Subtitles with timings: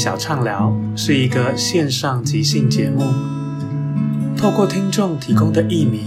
[0.00, 3.04] 小畅聊是一个线上即兴节目，
[4.34, 6.06] 透过听众提供的艺名、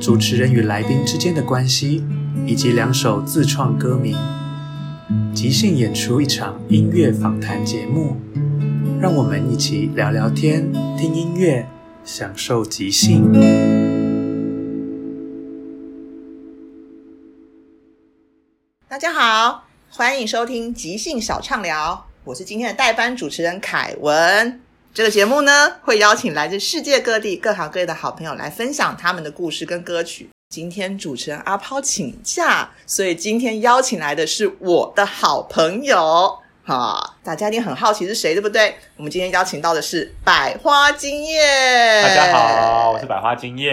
[0.00, 2.04] 主持人与来宾之间的关系，
[2.44, 4.16] 以及两首自创歌名，
[5.32, 8.16] 即兴演出一场音乐访谈节目。
[9.00, 11.68] 让我们一起聊聊天、听音乐，
[12.02, 13.32] 享受即兴。
[18.88, 24.60] 大家好，欢迎收听即兴小畅聊，我是今天的代班主持人凯文。
[24.94, 30.30] 这个节目呢，会邀请来自世界各地各行各业的好朋友来分享他们的故事跟歌曲。
[30.48, 36.38] 今天主持人阿抛请假，所以今天邀请来的是我的好朋友。
[36.72, 38.74] 哈，大家一定很好奇是谁，对不对？
[38.96, 42.02] 我们今天邀请到的是百花金叶。
[42.02, 43.70] 大家好，我是百花金叶。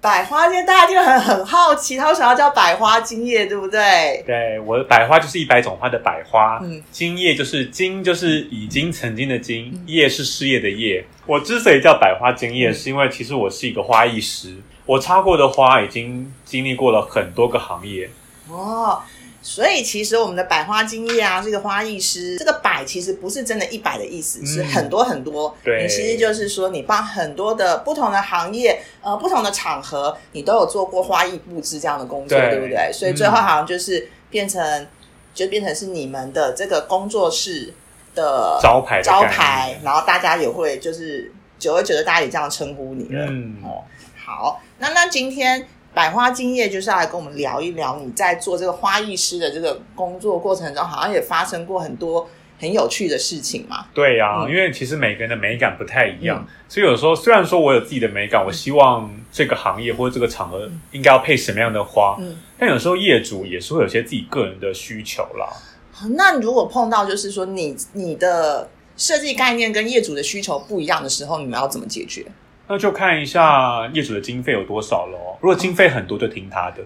[0.00, 4.22] 百花金叶，大家一定很很好奇，他为什么要叫百花金叶，对不对？
[4.26, 11.04] 对，我的百花就是一百种花的百花，嗯金叶就是金，就是已经曾经的金，叶是事业的叶。
[11.26, 14.56] 我之所以叫百花金叶，是因为其实我是一个花艺师，
[14.86, 18.08] 我插过的花已经经历过了很多个行业。
[18.48, 19.02] 哦，
[19.46, 25.54] 所以其实我们的百花精液啊，这个花艺师，这个百其实不是真的一百的意思，是很多很多。
[25.62, 25.82] 对。
[25.82, 32.52] 你其实就是说，你帮很多的不同的行业，呃，不同的场合，你都有做过花艺布置这样的工作，对。
[32.52, 32.90] 对不对？
[32.90, 34.86] 所以最后好像就是变成，
[35.34, 37.74] 就变成是你们的这个工作室
[38.14, 43.26] 的招牌的招牌，然后大家也会就是久而久之，大家也这样称呼你了。
[43.28, 43.84] 嗯，哦，
[44.24, 52.28] 好，那那今天百花金叶就是要来跟我们聊一聊你在做这个花艺师的这个工作过程中，好像也发生过很多
[52.58, 53.86] 很有趣的事情嘛。
[53.94, 65.46] 对呀、嗯因为其实每个人的美感不太一样，所以有时候虽然说我有自己的美感，我希望这个行业或者这个场合应该要配什么样的花，嗯，但有时候业主也是会有些自己个人的需求啦。
[65.92, 72.26] 好那如果碰到就是说你你的设计概念跟业主的需求不一样的时候，你们要怎么解决？
[72.66, 75.36] 那就看一下业主的经费有多少咯。
[75.40, 76.82] 如果经费很多，就听他的；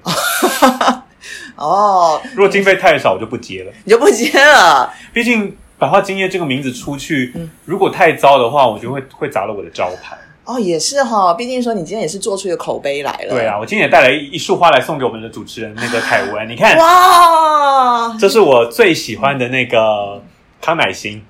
[1.56, 3.72] 哦，如果经费太少，我就不接了。
[3.84, 4.92] 你就不接了。
[5.12, 10.18] 毕竟百花金叶这个名字出去，嗯如果太糟的话，我就会会砸了我的招牌。
[10.44, 13.28] 哦，也是哈、毕竟说你今天也是做出一个口碑来了。
[13.28, 20.22] 对啊，我今天也带来一一束花来送给我们的主持人那个凯文，你看，哇，这是我最喜欢的那个
[20.60, 21.22] 康乃馨。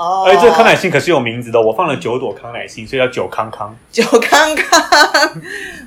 [0.00, 3.76] 哦，而且这个康乃馨可是有名字的，我放了九朵康乃馨，所以叫九康康。
[3.92, 5.42] 九康康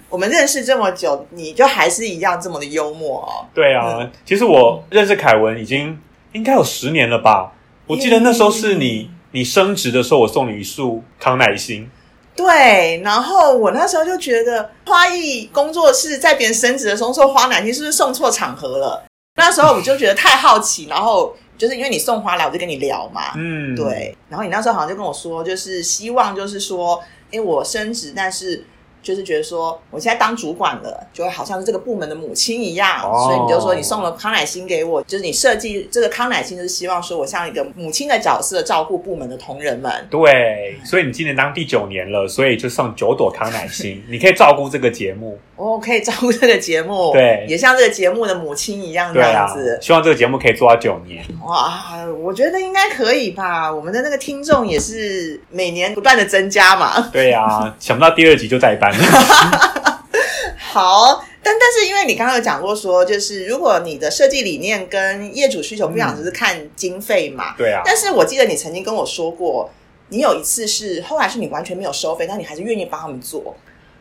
[0.07, 3.49] 我们认识这么久，你就还是一样这么的幽默哦。
[3.55, 5.99] 对啊，其实我认识凯文已经
[6.33, 7.51] 应该有十年了吧？
[7.87, 11.89] 我记得那时候是你你升职的时候，我送你一束康乃馨。
[12.35, 19.03] 对，然后我那时候就觉得花艺工作室在别人升职的时候送花乃馨，是不是送错场合了？
[19.35, 24.15] 那时候我就觉得太好奇，然后就是因为你送花来，我就跟你聊嘛，嗯，对。
[24.29, 28.65] 然后你那时候好像就跟我说，就是希望就是说，哎，我升职，但是。
[29.03, 39.91] 就是觉得说，我现在当主管了，就会好像是这个部门的母亲一样，哦所以你就说你送了康乃馨给我，就是你设计这个康乃馨，就是希望说我像一个母亲的角色照顾部门的同仁们。
[40.09, 45.37] 对，所以你今年当第九年了，所以就送九朵康乃馨，你可以照顾这个节目。
[45.55, 51.23] 哦可以照顾这个节目，对也像这个节目的母亲一样这样子。，希望这个节目可以做到九年。
[51.45, 53.71] 哇，我觉得应该可以吧。
[53.71, 57.07] 我们的那个听众也是每年不断的增加嘛。
[57.13, 60.03] 对呀、想不到第二集就代班了。
[60.73, 67.53] 好，但但是因为你刚刚有讲过说，就是如果你的设计理念跟业主需求不一样，嗯只是看经费嘛。
[67.57, 69.69] 对啊，但是我记得你曾经跟我说过，
[70.09, 73.55] 你有一次是后来是你完全没有收费，但你还是愿意帮他们做。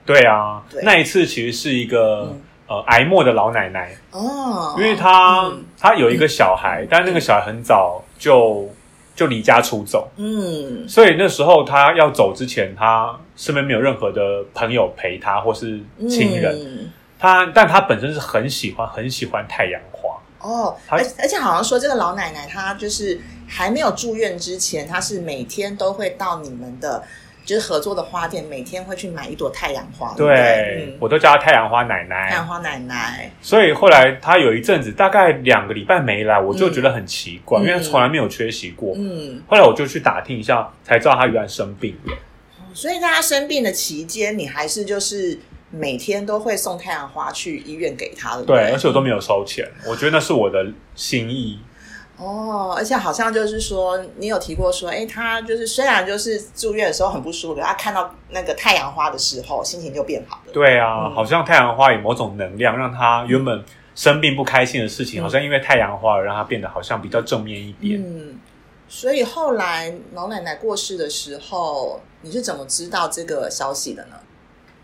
[0.06, 8.66] 对啊对，那一次其实是一个、嗯呃癌末的老奶奶，哦，因为她、嗯她有一个小孩，但那个小孩很早就
[9.14, 16.54] 就离家出走，嗯所以那时候他要走之前，他身边没有任何的朋友陪他或是亲人。
[16.58, 27.04] 嗯她但他本身是很喜欢很喜欢太阳花，哦，而而且好像说这个老奶奶她就是还没有住院之前，她是每天都会到你们的。
[27.44, 30.86] 就是合作的花店，每天会去买一朵太阳花，对、对？
[30.86, 32.28] 嗯，我都叫她太阳花奶奶。
[32.28, 38.94] 太阳花奶奶，所以后来她有一阵子大概两个礼拜没来，我就觉得很奇怪，嗯因为她从来没有缺席过。
[38.96, 42.16] 嗯，后来我就去打听一下，才知道她原来生病了。
[42.72, 45.38] 所以在她生病的期间，你还是就是
[45.70, 51.58] 每天都会送太阳花去医院给她的，对，而且我都没有收钱，我觉得那是我的心意。
[52.22, 60.52] 哦，而且好像就是说，你有提过说，哎，他就是虽然就是住院的时候很不舒服，他看到那个太阳花的时候，心情就变好了。
[60.52, 63.64] 对啊，嗯好像太阳花有某种能量，让他原本
[63.94, 68.00] 生病不开心的事情，嗯好像因为太阳花而让他变得好像比较正面一点。
[68.00, 68.38] 嗯，
[68.88, 74.16] 所以后来老奶奶过世的时候，你是怎么知道这个消息的呢？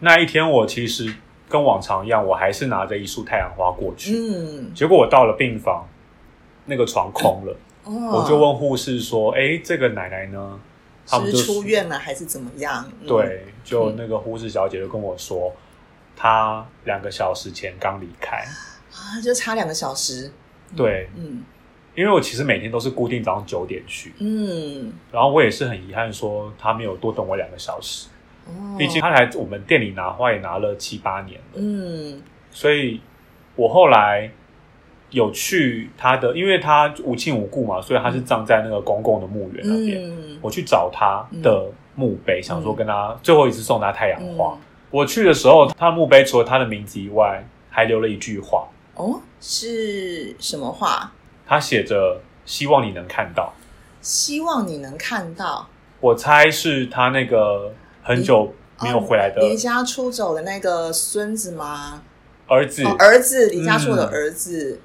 [0.01, 1.15] 那一天我其实
[1.49, 5.87] 跟往常一样，我还是拿着一束太阳花过去，嗯，结果我到了病房，
[6.69, 10.61] 那个床空了，哦，我就问护士说：“哎，这个奶奶呢？”
[11.11, 12.85] 他是出院了还是怎么样？
[13.01, 15.51] 嗯，对，就那个护士小姐就跟我说，
[16.15, 18.37] 她两个小时前刚离开。
[18.93, 20.31] 啊，就差两个小时。
[20.77, 21.43] 对，嗯
[21.95, 28.09] 因为我其实每天都是固定早上九点去，嗯，然后我也是很遗憾说她没有多等我两个小时，
[28.47, 32.23] 哦，毕竟她来我们店里拿花也拿了七八年了，嗯
[32.53, 33.01] 所以
[33.57, 34.31] 我后来
[35.11, 40.03] 有去他的，因为他无亲无故嘛，所以他是葬在那个公共的墓园那边。
[40.05, 44.55] 嗯，我去找他的墓碑，想说跟他最后一次送他太阳花。
[44.55, 44.59] 嗯
[44.91, 51.13] 我去的时候，他墓碑除了他的名字以外，还留了一句话，哦，是什么话？
[51.47, 53.53] 他写着“希望你能看到
[54.01, 55.69] 希望你能看到”。
[56.01, 57.71] 我猜是他那个
[58.03, 62.03] 很久没有回来的离家出走的那个孙子吗？
[62.47, 62.83] 儿子。
[62.85, 64.81] 哦，儿子，离家出走的嗯儿子。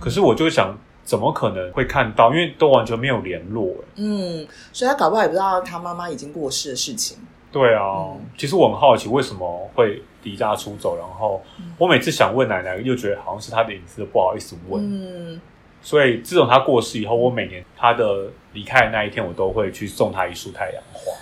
[0.00, 2.30] 可是我就想，怎么可能会看到？
[2.30, 3.66] 因为都完全没有联络。
[3.78, 7.18] 哎嗯，所以他搞不好也不知道他妈妈已经过世的事情。
[7.50, 14.82] 对啊，嗯其实我很好奇为什么会离家出走，然后嗯我每次想问奶奶，又觉得好像是她的隐私，不好意思问。
[14.84, 15.40] 嗯，
[15.80, 21.12] 所以自从她过世以后，我每年她的离开的那一天，我都会去送她一束太阳花。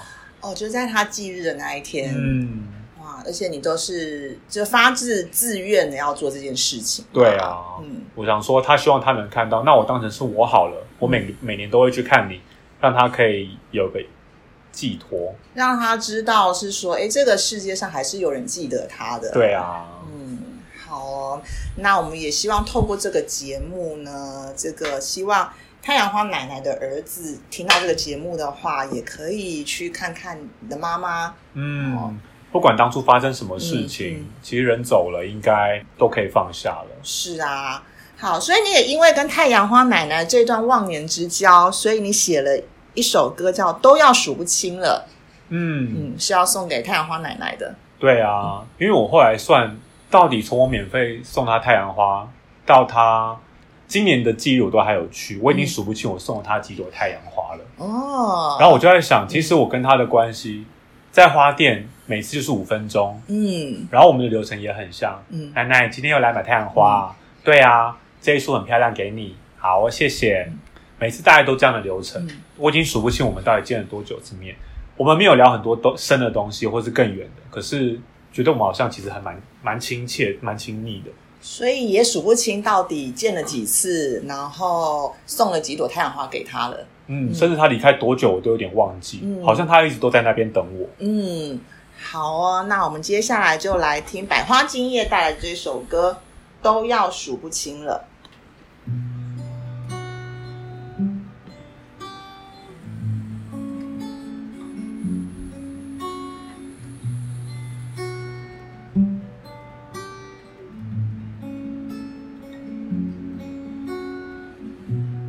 [0.48, 2.75] 哦，就在他忌日的那一天，嗯，哇！
[3.26, 7.04] 而且你都是就发自自愿的要做这件事情。
[7.12, 12.40] 对啊，嗯我想说，他希望他能看到，那我当成是我好了，我每每年都会去看你，
[12.80, 14.00] 让他可以有个
[14.72, 15.34] 寄托。
[15.54, 19.32] 让他知道是说，哎，这个世界上还是有人记得他的。
[19.32, 21.42] 对啊，嗯，好哦。
[21.76, 25.52] 那我们也希望透过这个节目呢，这个希望
[25.82, 31.34] 太阳花奶奶的儿子听到这个节目的话，也可以去看看你的妈妈。
[31.54, 32.14] 嗯，哦
[32.56, 36.86] 不管当初发生什么事情，嗯嗯其实人走了，应该都可以放下了。
[37.02, 37.82] 是啊，
[38.16, 42.58] 好，所以你也因为跟太阳花奶奶这段忘年之交，所以你写了
[42.94, 45.06] 一首歌叫《都要数不清了》，
[45.50, 47.74] 嗯，嗯，是要送给太阳花奶奶的。
[47.98, 49.76] 对啊，因为我后来算，
[50.10, 52.26] 到底从我免费送她太阳花
[52.64, 53.36] 到她
[53.86, 57.60] 今年的记忆我都还有去，我已经数不清我送了他几朵太阳花了。
[57.76, 60.64] 哦，然后我就在想，其实我跟她的关系，
[61.16, 63.88] 在花店每次就是五分钟，嗯。
[63.90, 65.18] 然后我们的流程也很像。
[65.30, 65.50] 嗯。
[65.54, 66.94] 奶奶今天又来买太阳花。
[66.94, 70.52] 啊、对啊，这一束很漂亮，给你，好，谢谢。
[70.98, 72.42] 每次大概都这样的流程，嗯。
[72.58, 74.54] 我已经数不清我们到底见了多久次面。
[74.98, 77.98] 我们没有聊很多都深的东西，或是更远的，可是
[78.30, 81.10] 觉得我们好像其实还蛮蛮亲切、蛮亲密的。
[81.48, 86.76] 所以也数不清到底见了几次，然后送了几朵太阳花给他了。
[87.06, 90.88] 嗯，甚至他离开多久我都有点忘记，嗯好像他一直都在那边等我。
[90.98, 91.60] 嗯，
[91.96, 96.18] 好哦，那我们接下来就来听百花金叶带来的这首歌，
[96.60, 98.04] 都要数不清了。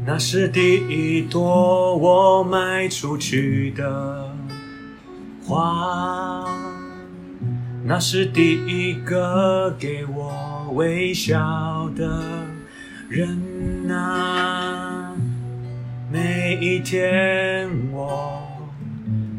[0.10, 4.34] 那是第一朵我卖出去的
[5.44, 6.48] 花，
[7.84, 12.24] 那是第一个给我微笑的
[13.10, 15.14] 人啊。
[16.10, 18.42] 每一天我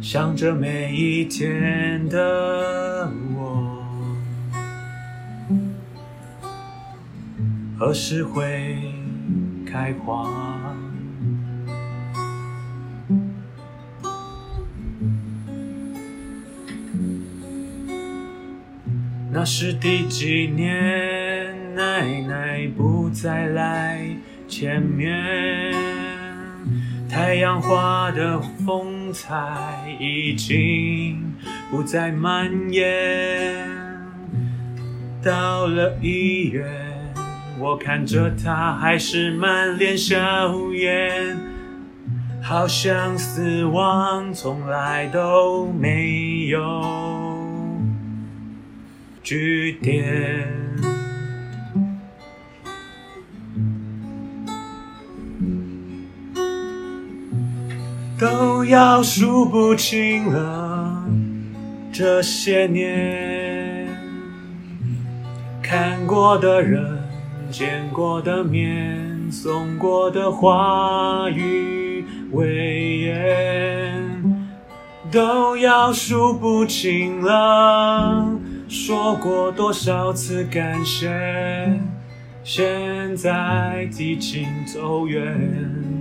[0.02, 3.82] 想着每一天的我，
[7.78, 8.76] 何时会
[9.64, 10.57] 开花？
[19.38, 24.04] 那是第几年，奶奶不再来
[24.48, 25.72] 前面，
[27.08, 31.22] 太阳花的风采已经
[31.70, 33.64] 不再蔓延。
[35.22, 36.66] 到了医院，
[37.60, 40.18] 我看着她还是满脸笑
[40.72, 41.36] 颜，
[42.42, 47.27] 好像死亡从来都没有
[49.28, 50.48] 句点。
[58.18, 61.04] 都要数不清了，
[61.92, 63.86] 这些年
[65.62, 66.98] 看过的人，
[67.50, 74.48] 见过的面，送过的话语威严，
[75.12, 78.26] 都要数不清了。
[78.68, 81.08] 说过多少次感谢，
[82.44, 85.96] 现在已经走远。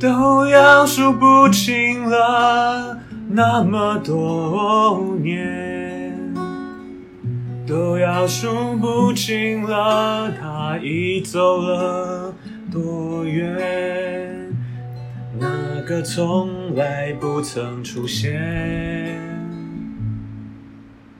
[0.00, 5.67] 都要数不清了，那么多年，
[7.68, 12.34] 都要数不清了，他已走了
[12.72, 14.50] 多远？
[15.38, 18.32] 那个从来不曾出现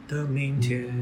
[0.09, 0.98] 的明天。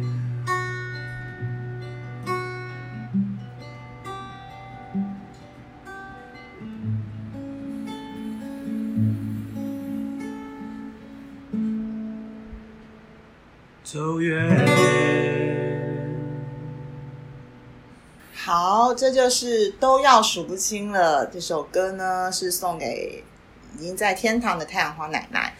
[19.07, 21.25] 这就是都要数不清了。
[21.27, 23.23] 这首歌呢是送给
[23.79, 25.55] 已经在天堂的太阳花奶奶。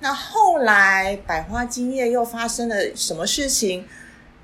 [0.00, 3.84] 那后来百花今夜又发生了什么事情？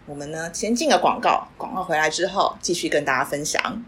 [0.07, 3.83] 我们呢先进个广告，广告回来之后继续跟大家分享。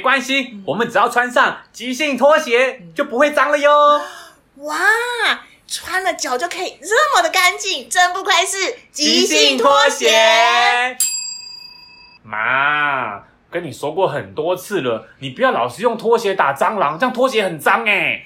[0.00, 4.00] 没关系，我们只要穿上即兴拖鞋，就不会脏了哟。
[4.64, 4.78] 哇，
[5.68, 10.96] 穿了脚就可以这么的干净，真不愧是即兴拖鞋
[12.22, 18.24] 妈，跟你说过很多次了，你不要老是用拖鞋打蟑螂，这样拖鞋很脏哎。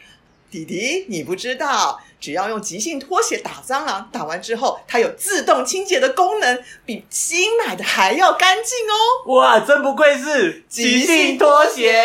[0.48, 9.34] 弟弟，你不知道，只要用急性拖鞋打蟑螂，打完之后它有自动清洁的功能，比新买的还要干净哦。
[9.34, 12.02] 哇，真不愧是急性拖鞋。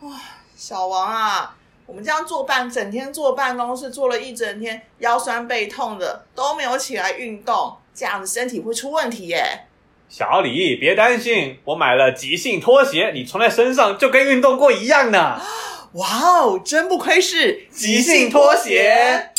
[0.00, 0.20] 哇，
[0.54, 9.64] 小王啊，我们这样坐办，整天坐办公室，坐了一整天，腰酸背痛的，都没有起来运动，这样子身体会出问题耶。
[10.10, 15.40] 小李，别担心，我买了急性拖鞋，你穿在身上就跟运动过一样呢。
[15.94, 19.32] 哇哦，真不愧是即兴拖鞋。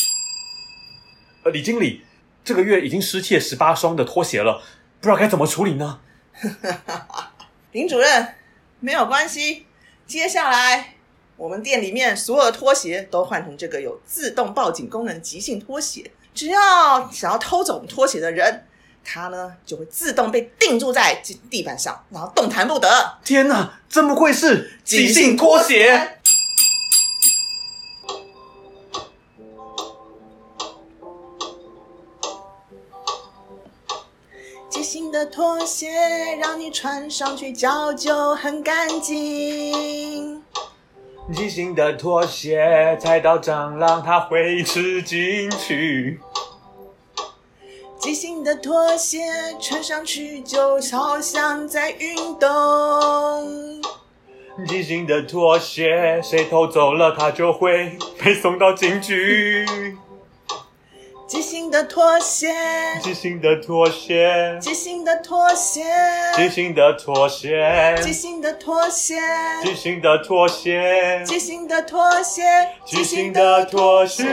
[1.43, 2.03] 呃，李经理，
[2.43, 4.61] 这个月已经失窃十八双的拖鞋了，
[4.99, 5.99] 不知道该怎么处理呢？
[7.71, 8.35] 林主任，
[8.81, 9.65] 没有关系，
[10.05, 10.95] 接下来
[11.37, 16.11] 我们店里面所有的拖鞋都换成这个有自动报警功能的即兴拖鞋。
[16.33, 18.65] 只要想要偷走我们拖鞋的人，
[19.03, 23.17] 它呢就会自动被定住在地地板上，然后动弹不得。
[23.23, 26.19] 天哪，怎么会是即兴拖鞋？
[35.21, 35.87] 的拖鞋
[36.41, 40.41] 让你穿上去脚就很干净。
[41.31, 46.19] 即兴的拖鞋，踩到蟑螂它会吃进去。
[47.99, 49.19] 即兴的拖鞋
[49.59, 52.49] 穿上去就好像在运动。
[54.67, 59.95] 即兴的拖鞋，谁偷走了它就会被送到警局。
[61.31, 62.53] 即兴的妥协，
[63.01, 65.81] 即兴的妥协，即兴的妥协，
[66.35, 69.17] 即兴的妥协，即兴的妥协，
[69.63, 72.43] 即兴的妥协，即兴的妥协，
[72.85, 74.25] 即兴的妥协。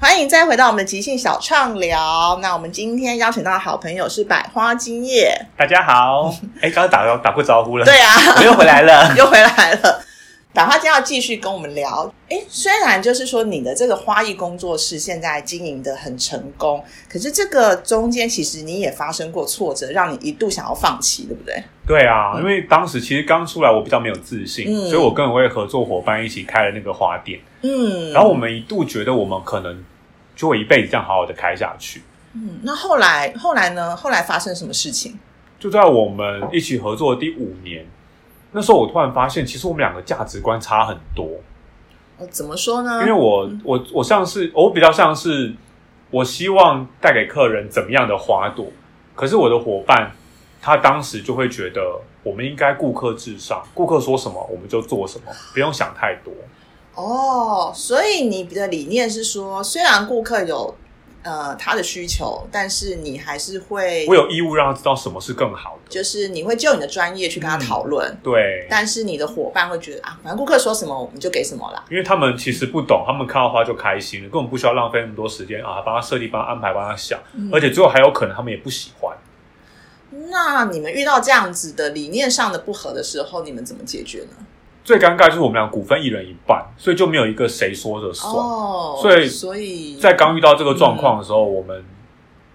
[0.00, 2.40] 欢迎再回到我们的即兴小畅聊。
[2.42, 9.14] 那我们今天邀请到的好朋友是百花金叶，大家好，哎，刚刚打打过招呼了，对啊， 我 又回来了。
[9.16, 9.95] 又回来了。
[10.56, 21.62] 百花今天要继续跟我们聊，哎，虽然就是说你的这个花艺工作室现在经营的很成功，可是这个中间其实你也发生过挫折，让你一度想要放弃，对不对？
[21.86, 29.84] 对啊，因为当时其实刚出来，我比较没有自信，嗯所以我跟我位合作伙伴一起开了那个花店，嗯，然后我们一度觉得我们可能
[30.34, 32.00] 就会一辈子这样好好的开下去。
[32.32, 33.94] 嗯，那后来后来呢？
[33.94, 35.18] 后来发生什么事情？
[35.60, 37.84] 就在我们一起合作的第五年，
[38.56, 41.28] 那时候我突然发现，其实我们两个价值观差很多。
[42.16, 43.02] 哦，怎么说呢？
[43.02, 45.52] 因为我我我像是我比较像是
[46.10, 48.66] 我希望带给客人怎么样的花朵，
[49.14, 50.10] 可是我的伙伴
[50.62, 56.32] 他当时就会觉得我们应该顾客至上，顾客说什么我们就做什么，不用想太多。
[56.94, 60.74] 哦，所以你的理念是说，虽然顾客有
[61.26, 65.90] 呃他的需求，但是你还是会我，有义务让他知道什么是更好的。
[65.90, 71.84] 就是你会就你的专业去跟他讨论，对，但是你的伙伴会觉得啊，反正顾客说什么我们就给什么啦。
[71.90, 77.18] 因为他们其实不懂，他们看到花就开心了，根本不需要浪费那么多时间啊，帮他设计、帮他安排、帮他想，
[77.52, 79.16] 而且最后还有可能他们也不喜欢。
[80.30, 84.46] 那你们遇到这样子的理念上的不合的时候，你们怎么解决呢？
[84.86, 88.32] 最尴尬就是我们俩股份一人一半，所以就没有一个谁说着算。
[88.32, 91.84] 哦，所以所以在刚遇到这个状况的时候，我们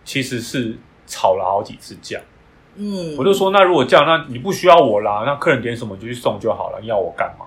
[0.05, 2.21] 其实是吵了好几次架。
[2.75, 7.45] 嗯，我就说，那如果这样，那你不需要我啦，那客人点什么就去送就好了，要我干嘛？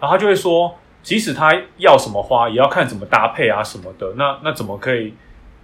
[0.00, 4.12] 然后他就会说，即使他要什么花，也要看怎么搭配啊什么的。
[4.16, 5.14] 那那怎么可以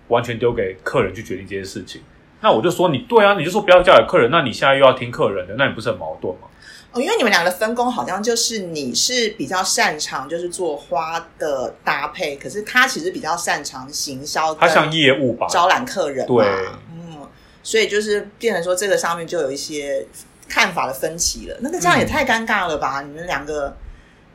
[0.06, 2.00] 完全丢给客人去决定这件事情？
[2.40, 6.46] 那我就说，你对啊，你就说不要交给客人，那你现在又要听客人的，那你不是很矛盾吗？
[6.92, 16.46] 哦，因为你们两个分工好像就是你是比较擅长就是做花的搭配，可是他其实比较擅长行销，他像业务吧，招揽客人嘛，对
[16.92, 17.26] 嗯，
[17.62, 20.06] 所以就是变成说这个上面就有一些
[20.48, 21.56] 看法的分歧了。
[21.60, 23.00] 那个这样也太尴尬了吧？
[23.00, 23.74] 你们两个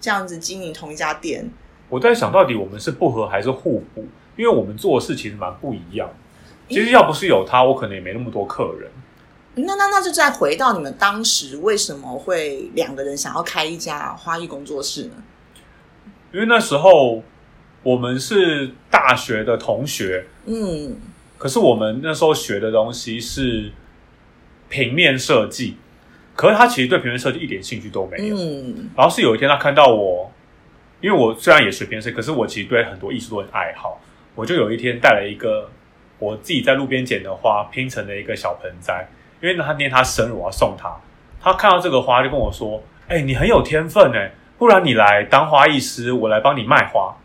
[0.02, 1.48] 这样子经营同一家店，
[1.90, 4.04] 我在想到底我们是不合还是互补，
[4.36, 6.10] 因为我们做的事其实蛮不一样。
[6.68, 8.90] 其实要不是有他，我可能也没那么多客人。
[9.58, 15.24] 那那那就再回到你们当时为什么会两个人想要开一家花艺工作室呢？
[16.32, 17.24] 因为那时候
[17.84, 20.98] 我们是大学的同学，嗯，
[21.38, 23.72] 可是我们那时候学的东西是
[24.70, 25.78] 平面设计，
[26.36, 28.36] 可是他其实对平面设计一点兴趣都没有。
[28.38, 30.32] 嗯然后是有一天他看到我，
[31.02, 34.02] 因为我虽然也学平面设计，可是我其实对很多艺术都很爱好。
[34.36, 35.72] 我就有一天带了一个
[36.20, 39.08] 我自己在路边捡的花拼成了一个小盆栽，
[39.42, 40.96] 因为他念他生日，我要送他。
[41.42, 47.16] 他看到这个花就跟我说：“哎、你很有天分哎，不然你来当花艺师，我来帮你卖花。”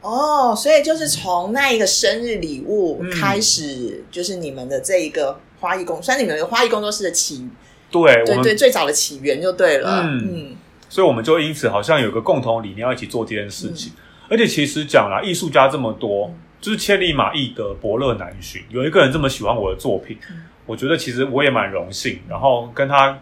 [0.00, 7.48] 哦，所以就是从那一个生日礼物嗯开始，就是你们的这一个花艺工，算是你们的花艺工作室的起，
[7.90, 10.02] 对，对对，最早的起源就对了。
[10.02, 10.56] 嗯嗯
[10.88, 13.92] 所以我们就因此好像有个共同理念要一起做这件事情。
[14.28, 18.62] 而且其实讲啦，艺术家这么多，就是千里马易得，伯乐难寻。
[18.70, 20.18] 有一个人这么喜欢我的作品，
[20.66, 23.18] 我觉得其实我也蛮荣幸，然后跟他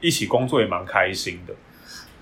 [0.00, 1.54] 一起工作也蛮开心的。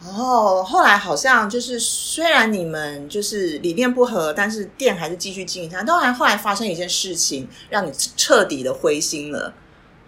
[0.02, 5.83] 哦，后来好像就是虽然你们就是理念不合，但是店还是继续经营下。
[5.83, 9.52] 当然后来发生一件事情，让你彻底的灰心了。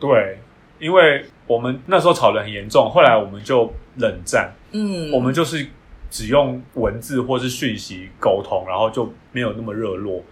[0.01, 0.41] 对，
[0.79, 5.67] 因为我们那时候吵得很严重，后来我们就冷战，嗯，我们就是
[6.11, 10.23] 只用文字或是讯息沟通，然后就没有那么热络。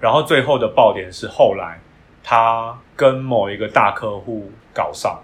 [0.00, 1.80] 然后最后的爆点是后来
[2.26, 5.20] 他跟某一个大客户搞上，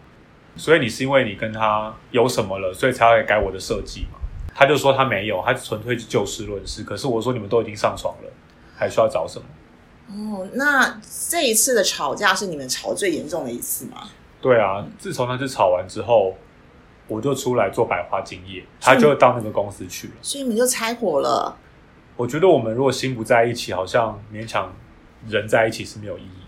[0.54, 4.18] 所以你是因为你跟他有什么了，所以才会改我的设计嘛？
[4.54, 6.84] 他就说他没有，他纯粹是就事论事。
[6.84, 8.30] 可是我说你们都已经上床了，
[8.76, 9.46] 还需要找什么。
[10.08, 14.02] 哦，那这一次的吵架是你们吵最严重的一次吗？
[14.42, 16.36] 对啊，自从那次吵完之后，
[17.06, 20.14] 我就出来做百花精业，他就到那个公司去了。
[20.20, 21.56] 所以你们就拆伙了。
[22.16, 24.70] 我觉得我们如果心不在一起，好像勉强
[25.26, 26.39] 人在一起是没有意义。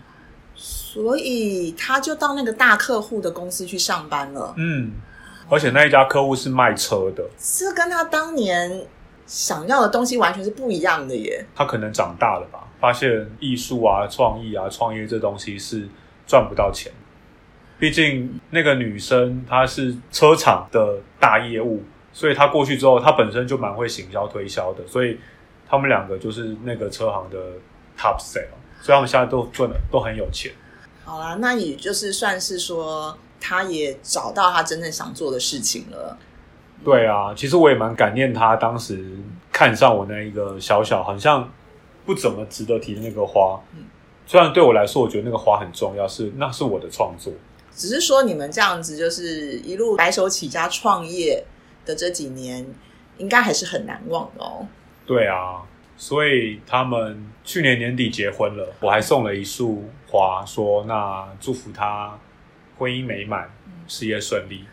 [0.93, 4.53] 所以他就到那个大客户的公司去上班了。
[4.57, 4.91] 嗯，
[5.49, 8.85] 而且那一家客户是卖车的，这跟他当年
[9.25, 11.43] 想要的东西完全是不一样的耶。
[11.55, 15.89] 他可能长大了吧，发现艺术啊、创意啊、创业这东西是
[16.27, 16.91] 赚不到钱。
[17.79, 21.81] 毕竟那个女生她是车厂的大业务，
[22.13, 25.17] 所以她过去之后，她本身就蛮会行销推销的，所以
[25.67, 27.37] 他们两个就是那个车行的
[27.97, 30.51] top sale，所以他们现在都赚的都很有钱。
[31.03, 36.17] 好啦，那也就是算是说，他也找到他真正想做的事情了。
[36.83, 39.17] 对啊，其实我也蛮感念他当时
[39.51, 41.49] 看上我那一个小小，好像
[42.05, 43.59] 不怎么值得提的那个花。
[43.73, 43.85] 嗯
[44.25, 47.33] 虽然对我来说，我觉得那个花很重要，是那是我的创作。
[47.75, 51.43] 只是说你们这样子，就是一路白手起家创业
[51.85, 52.65] 的这几年，
[53.17, 54.65] 应该还是很难忘的哦。
[55.05, 55.63] 对啊，
[55.97, 59.83] 所以他们去年年底结婚了，我还送了一束
[60.13, 62.19] 花，说那祝福他
[62.77, 63.49] 婚姻美满，
[63.87, 64.63] 事业顺利。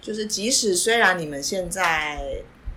[0.00, 2.16] 就是即使虽然你们现在、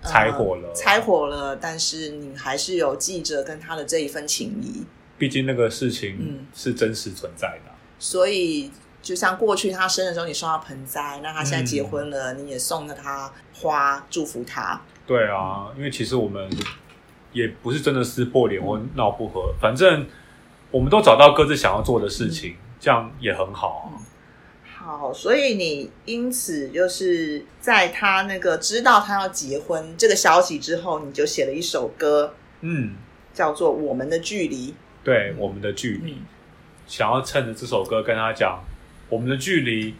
[0.04, 4.86] 呃拆伙了拆伙了，但是你还是有记着跟他的这一份情谊。
[5.18, 7.72] 毕竟那个事情嗯是真实存在的。
[7.98, 14.80] 所以，就像过去他生的时候，你送他盆栽，那他现在结婚了，嗯你也送了他花，祝福他。
[15.08, 16.48] 对啊，因为其实我们
[17.34, 20.06] 也不是真的撕破脸或闹不和，反正
[20.76, 23.94] 我们都找到各自想要做的事情，这样也很好。
[24.62, 32.92] 好，所以你因此就是在他那个知道他要结婚这个消息之后，你就写了一首歌，嗯，
[33.34, 34.72] 叫做《我们的距离》。
[35.02, 36.18] 对，我们的距离，
[36.86, 38.60] 想要趁着这首歌跟他讲，
[39.08, 39.96] 我们的距离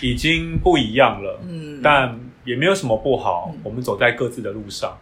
[0.00, 3.60] 已经不一样了，嗯，但也没有什么不好嗯。
[3.64, 4.96] 我们走在各自的路上，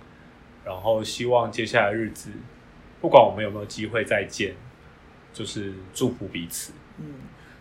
[0.64, 2.30] 然后希望接下来的日子，
[3.02, 4.54] 不管我们有没有机会再见，
[5.32, 6.72] 就是祝福彼此。
[6.98, 7.06] 嗯，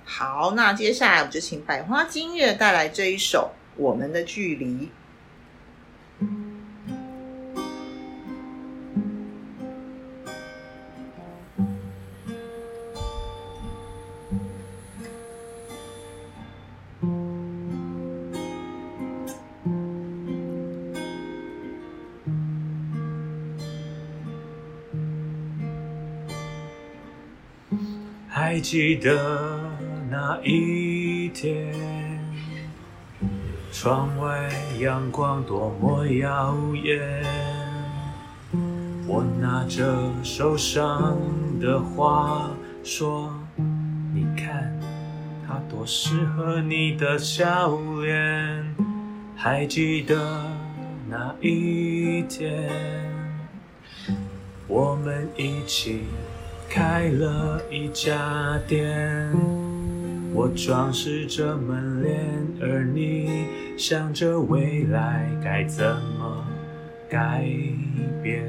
[0.04, 4.66] 好，那接下来我就请百花金月带来这一首《我们的距离》。
[28.52, 29.62] 还记得
[30.10, 31.74] 那一天，
[33.72, 37.00] 窗外阳光多么耀眼。
[39.08, 41.18] 我拿着手上
[41.62, 42.52] 的花
[42.84, 43.34] 说
[44.14, 44.78] ：“你看，
[45.48, 48.76] 它多适合你的笑脸。”
[49.34, 50.46] 还记得
[51.10, 52.70] 那一天，
[54.68, 56.02] 我们一起
[56.74, 59.30] 开了一家店，
[60.34, 62.18] 我装饰着门帘，
[62.62, 63.46] 而你
[63.78, 65.84] 想着未来该怎
[66.18, 66.48] 么
[67.10, 67.46] 改
[68.24, 68.46] 变。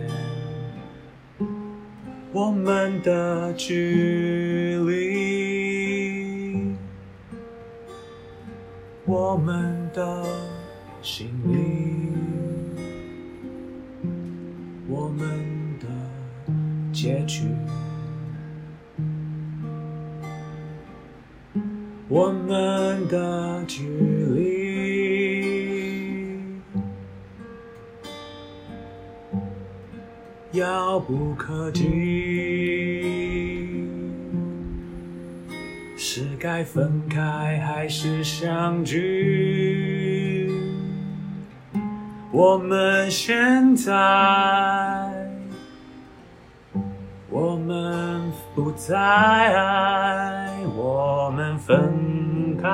[2.31, 6.77] 我们的距离，
[9.05, 10.25] 我们的
[11.03, 11.59] 心里，
[14.87, 15.29] 我们
[15.81, 15.87] 的
[16.93, 17.49] 结局。
[22.15, 23.89] 我们的距
[24.35, 24.53] 离
[30.53, 31.81] 遥不可及，
[35.97, 40.53] 是该分开还是相聚？
[42.31, 43.91] 我们现在，
[47.31, 50.32] 我们不再爱，
[52.63, 52.69] 开，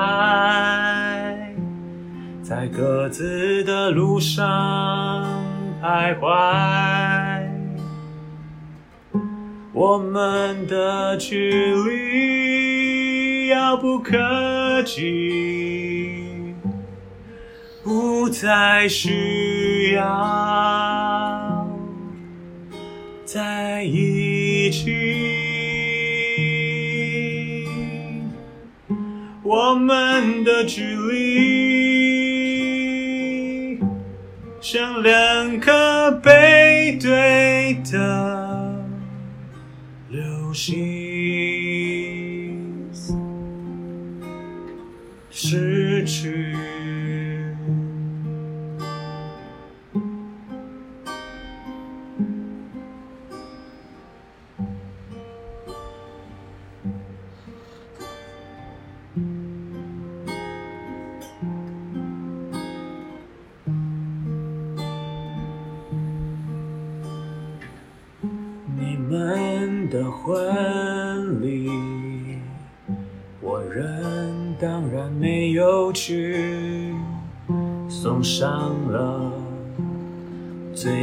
[2.42, 4.44] 在各自的路上
[5.82, 7.48] 徘徊。
[9.72, 16.52] 我们的距离遥不可及，
[17.82, 21.66] 不再需要
[23.24, 25.37] 在一起。
[29.50, 32.28] 我们的距离
[34.60, 38.84] 像两颗背对的
[40.10, 40.76] 流星，
[45.30, 46.47] 失去。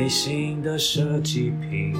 [0.05, 1.95] 最新的设计品。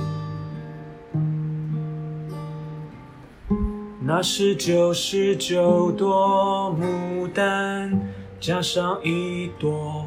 [4.00, 8.00] 那是九十九朵牡丹，
[8.40, 10.06] 加上一朵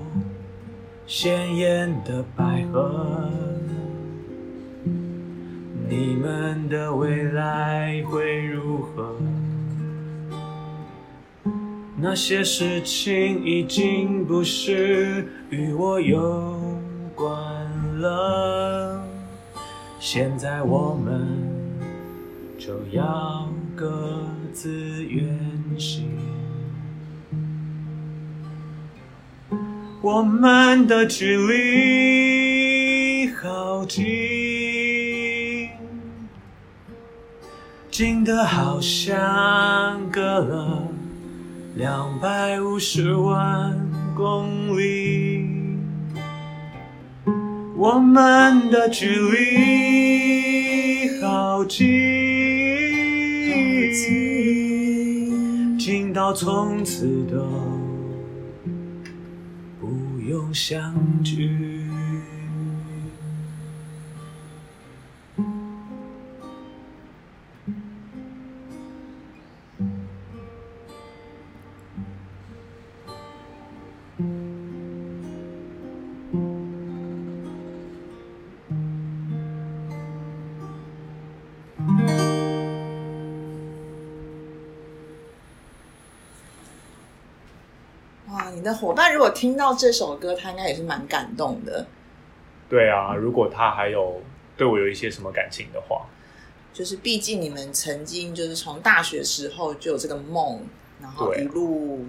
[1.09, 3.29] 鲜艳的百合。
[5.89, 9.17] 你们的未来会如何？
[12.01, 16.58] 那些事情已经不是与我有
[18.01, 19.05] 了。
[20.01, 21.27] 现在我们
[22.59, 24.21] 就要各
[24.53, 25.39] 自远
[25.79, 26.09] 行。
[30.01, 35.69] 我们的距离好近，
[37.91, 40.85] 近的好像隔了
[41.75, 43.77] 两百五十万
[44.17, 45.38] 公里。
[47.81, 51.87] 我们的距离好近，
[55.79, 57.39] 近到从此都
[59.81, 61.78] 不用相聚。
[88.59, 91.87] 你的伙伴如果听到这首歌，他应该也是蛮感动的。
[92.69, 94.21] 对啊，如果他还有
[94.57, 96.07] 对我有一些什么感情的话，
[96.73, 100.61] 就是毕竟你们曾经就是从大学时候就有这个梦，
[101.01, 102.05] 然后一路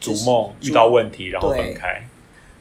[0.00, 2.08] 逐梦遇到问题，然后分开。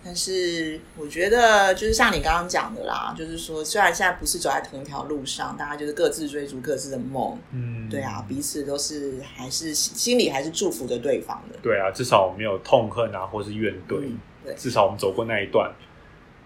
[0.04, 11.58] 但是我觉得，就是像你刚刚讲的啦，就是说，虽然现在不是走在同一条路上，大家就是各自追逐各自的梦，嗯，对啊，彼此都是还是心里还是祝福着对方的。
[11.62, 15.72] 对啊，至少我没有痛恨啊，或是怨怼，嗯对至少我们走过那一段。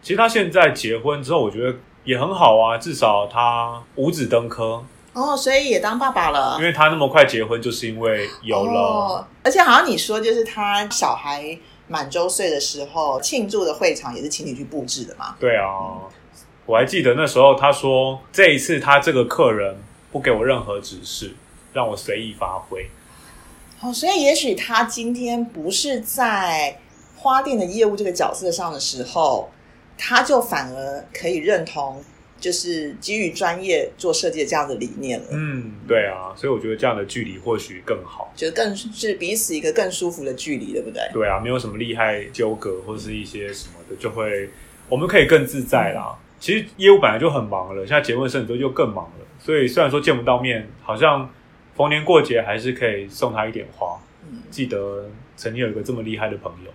[0.01, 4.81] 其实他现在结婚之后，我觉得也很好啊，至少他五子登科，
[5.13, 6.63] 哦，所以也当爸爸了因。
[6.63, 15.35] 为他那么快结婚，就是因为有了、哦，而且好像你说，就是他小孩满周岁的时候，庆祝的会场也是请你去布置的嘛？
[15.37, 16.07] 对啊，
[16.65, 19.75] 我还记得那时候他说，这一次他这个客人
[20.11, 21.33] 不给我任何指示，
[21.73, 22.87] 让我随意发挥。
[23.81, 26.79] 哦，所以也许他今天不是在
[27.15, 29.49] 花店的业务这个角色上的时候，
[29.97, 32.03] 他就反而可以认同，
[32.39, 38.33] 就是基于专业做设计的这样的理念了，嗯，对啊，所以我觉得这样的距离或许更好。
[38.35, 41.01] 就更是彼此一个更舒服的距离，对不对？
[41.13, 44.49] 对啊，没有什么利害纠葛或是一些什么的，就会
[44.87, 46.17] 我们可以更自在啦。
[46.39, 51.29] 其实业务本来就很忙了，现在结婚生子就更忙了，所以虽然说见不到面，好像
[51.75, 53.97] 逢年过节还是可以送他一点花。
[54.31, 56.71] 嗯记得曾经有一个这么厉害的朋友，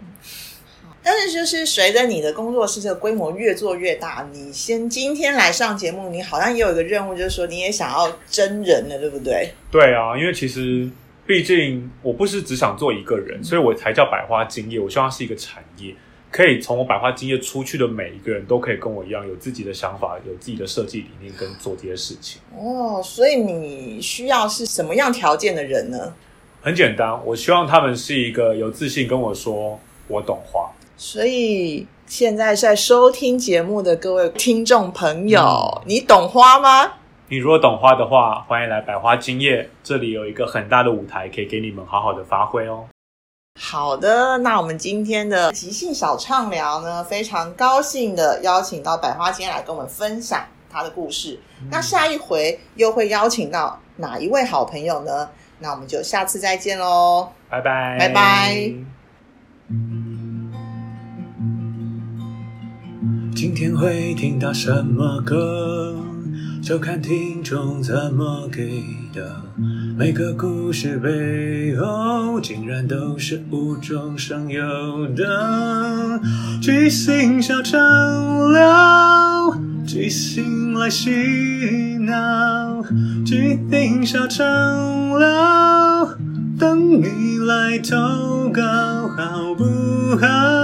[1.03, 9.51] 但是就是随着你的工作室这个规模越做越大，你先今天来上节目，你好像也有一个任务，就是说你也想要真人了，对不对？
[9.71, 10.89] 对啊，因为其实
[11.27, 14.81] 毕竟我不是只想做一个人，所以我才叫百花金业。
[14.81, 15.95] 我希望是一个产业，
[16.35, 22.43] 可以从我百花金业出去的每一个人都可以跟我一样有自己的想法，有自己的设计理念，跟做这些事情。
[22.59, 26.13] 哦，所以你需要是什么样条件的人呢？
[26.61, 30.69] 很简单，我希望他们是一个有自信跟我说我懂花。
[30.97, 36.95] 所以现在在收听节目的各位听众朋友，你懂花吗？
[37.29, 42.87] 你如果懂花的话，欢迎来百花金叶，这里有一个很大的舞台，可以给你们好好的发挥哦。
[43.61, 51.41] 好的，那我们今天的即兴小畅聊呢，非常高兴的邀请到百花今天来跟我们分享他的故事。
[51.71, 55.29] 那下一回又会邀请到哪一位好朋友呢？
[55.61, 57.29] 那我们就下次再见喽。
[57.49, 58.73] 拜拜，拜拜。
[63.37, 65.97] 今天会听到什么歌？
[66.65, 69.37] 就看听众怎么给的。
[69.99, 74.63] 每个故事背后，竟然都是无中生有
[75.15, 76.19] 的。
[76.63, 77.79] 即兴小畅
[78.51, 79.55] 聊，
[79.87, 81.11] 即兴来洗
[81.99, 82.83] 脑，
[83.27, 86.17] 即兴小畅聊，
[86.59, 88.63] 等你来投稿，
[89.19, 89.65] 好不？
[90.17, 90.64] 好